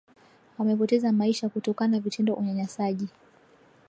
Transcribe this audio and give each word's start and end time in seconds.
wamepoteza 0.57 1.11
maisha 1.11 1.49
kutokana 1.49 1.99
vitendo 1.99 2.33
unyanyasaji 2.33 3.07